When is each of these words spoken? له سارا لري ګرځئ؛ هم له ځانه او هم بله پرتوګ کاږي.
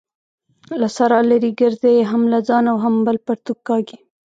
له 0.79 0.87
سارا 0.95 1.19
لري 1.31 1.51
ګرځئ؛ 1.59 1.95
هم 2.11 2.21
له 2.33 2.39
ځانه 2.47 2.69
او 2.73 2.77
هم 2.85 2.95
بله 3.05 3.19
پرتوګ 3.27 3.59
کاږي. 3.67 3.97